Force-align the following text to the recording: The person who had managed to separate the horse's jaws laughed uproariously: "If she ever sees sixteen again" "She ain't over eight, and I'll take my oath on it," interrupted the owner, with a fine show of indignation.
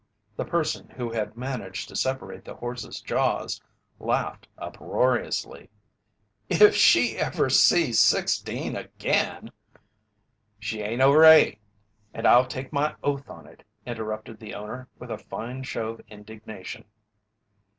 The 0.35 0.45
person 0.45 0.89
who 0.89 1.11
had 1.11 1.37
managed 1.37 1.87
to 1.89 1.95
separate 1.95 2.43
the 2.43 2.55
horse's 2.55 3.01
jaws 3.01 3.61
laughed 3.99 4.47
uproariously: 4.57 5.69
"If 6.49 6.73
she 6.75 7.17
ever 7.19 7.51
sees 7.51 7.99
sixteen 7.99 8.75
again" 8.75 9.51
"She 10.59 10.81
ain't 10.81 11.03
over 11.03 11.23
eight, 11.23 11.59
and 12.15 12.25
I'll 12.25 12.47
take 12.47 12.73
my 12.73 12.95
oath 13.03 13.29
on 13.29 13.45
it," 13.45 13.63
interrupted 13.85 14.39
the 14.39 14.55
owner, 14.55 14.87
with 14.97 15.11
a 15.11 15.19
fine 15.19 15.61
show 15.61 15.89
of 15.89 16.01
indignation. 16.07 16.85